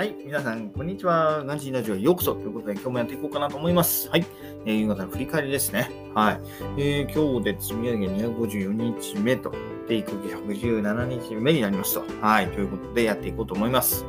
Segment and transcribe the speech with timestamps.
[0.00, 1.44] はい、皆さん、こんにちは。
[1.44, 4.08] ガンジーラジオへようこそということで、今日もやっていこうかなと思います。
[4.08, 4.24] はい、
[4.64, 5.90] えー、夕方の振り返りですね。
[6.14, 6.40] はい、
[6.78, 9.52] えー、今日で積み上げ254日目と、
[9.86, 12.04] で、育休117日目になりますと。
[12.22, 14.06] はい、ということでやっていこうと思います。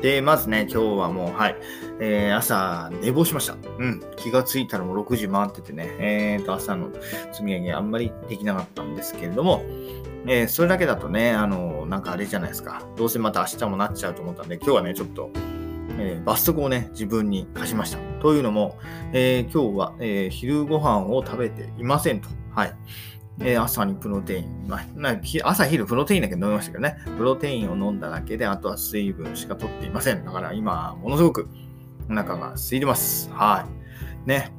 [0.00, 1.56] で、まずね、今日はもう、はい、
[2.00, 3.56] えー、朝寝坊しました。
[3.78, 6.90] うん、気がついたらもう6時回っててね、えーと、朝の
[7.32, 9.62] 積み上げあんまりできなかったんですけれども、
[10.26, 12.82] えー、それだけだとね、あの、なんかあれじゃないですか。
[12.96, 15.30] どうせまた明日もなっちゃうと思ったんで、今日はね、ちょっと、
[15.98, 17.98] えー、罰則をね、自分に課しました。
[18.20, 18.78] というのも、
[19.12, 22.28] えー、今日は、えー、昼ご飯を食べていませんと。
[22.54, 22.76] はい。
[23.40, 30.24] えー、朝にプロテイン、まあ、朝昼プロテインだけ飲みましたけどね、プロテインを飲んだだけで、あとは水分しか取っていません。
[30.24, 31.48] だから今、ものすごく
[32.08, 33.30] お腹が空いてます。
[33.32, 33.66] は
[34.26, 34.28] い。
[34.28, 34.52] ね。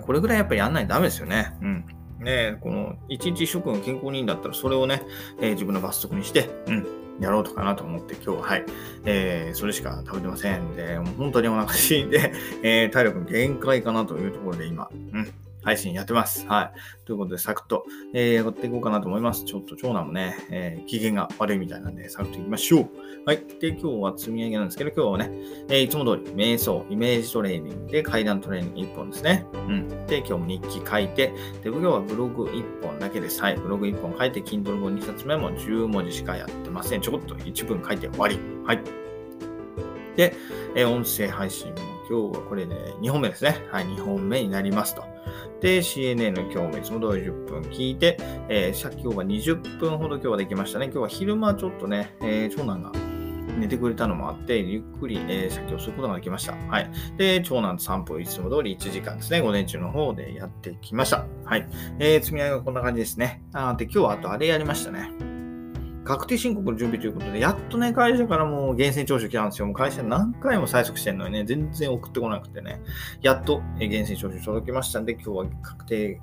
[0.00, 1.54] これぐらいやっぱりやんないとダメですよね。
[1.62, 1.84] うん。
[2.20, 5.02] ね、この一日食が健康にいいんだったら、それをね、
[5.40, 6.86] えー、自分の罰則にして、うん、
[7.20, 8.64] やろうとかなと思って、今日は、はい、
[9.04, 15.32] えー、それしか食べてませんで、本当にお腹すいて、えー、体力限界かなというところで今、うん、
[15.66, 16.46] 配信やってます。
[16.46, 17.04] はい。
[17.04, 19.44] ということで、サクッと、えー、やっていこうかなと思います。
[19.44, 22.88] ちょっと長男もね、えー、機嫌が悪いみたいなんで、サクッといきましょう。
[23.26, 23.42] はい。
[23.60, 25.36] で、今日は積み上げなんですけど、今日はね、
[25.68, 29.44] えー、いつも通り、瞑想、イメージトレーニングで階段トレーニング1本ですね。
[29.52, 29.88] うん。
[30.06, 31.32] で、今日も日記書いて、
[31.64, 33.42] で、今日はブログ1本だけです。
[33.42, 33.56] はい。
[33.56, 37.00] ブログ1本書いて、Kindle 本2冊目も10文字しかやってません。
[37.00, 38.38] ちょこっと1文書いて終わり。
[38.64, 38.80] はい。
[40.16, 40.32] で、
[40.76, 41.76] え音声配信も
[42.08, 43.66] 今日はこれで、ね、2本目ですね。
[43.72, 45.15] はい、2本目になりますと。
[45.60, 50.86] で、CNN の今日もいつも通り10分聞いて、えー、今日は20分ほど今日はできましたね。
[50.86, 52.92] 今日は昼間ちょっとね、えー、長男が
[53.58, 56.54] 寝てくれたのもあって、ゆっくり、えー、写経することができました。
[56.68, 56.90] はい。
[57.16, 61.24] で、長男と散歩いつも通り1時間ですね、午前中の方でやってきました。
[61.44, 61.66] はい。
[61.98, 63.42] えー、積み上げはこんな感じですね。
[63.52, 65.25] あで、今日はあとあれやりましたね。
[66.06, 69.66] 確定申告の準備ということで、やっとね、会社からもう源泉徴収来たんですよ。
[69.66, 72.80] もう会社何回も催促してんのにね、全然送ってこなくてね、
[73.22, 76.20] やっと源泉徴収届きましたんで、今日は確定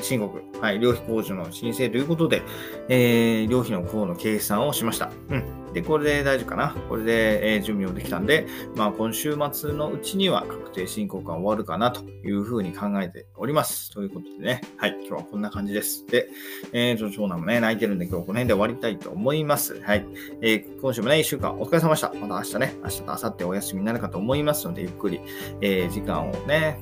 [0.00, 2.42] 申告、はい、料費控除の申請ということで、
[2.88, 5.10] えー、料費の項の計算をしました。
[5.30, 5.63] うん。
[5.74, 6.74] で、これで大丈夫かな？
[6.88, 8.46] これで、えー、準備もできたんで、
[8.76, 13.90] まあ、今週末のうちには確定申告が終わるかなというふうに考えております。
[13.90, 16.06] ということでね、はい、今日はこんな感じです。
[16.06, 16.28] で、
[16.72, 19.80] えー、長男もね、泣いてるんで今日この辺で終わりたいと思います。
[19.82, 20.06] はい。
[20.40, 22.12] えー、今週もね、一週間お疲れ様でした。
[22.14, 25.20] また明日ね、明日と明後日お休みになるかと思いますので、ゆっくり、
[25.60, 26.78] えー、時間をね、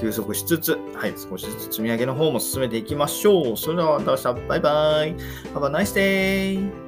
[0.00, 3.56] 休息しつつ、はい、少しずつ積み上げの方も進めていきましょう。
[3.56, 5.16] それではまた明日、バイバイ。
[5.54, 6.85] Have a nice day!